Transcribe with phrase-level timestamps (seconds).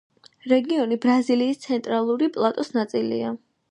[0.53, 3.41] რეგიონი ბრაზილიის ცენტრალური პლატოს ნაწილია.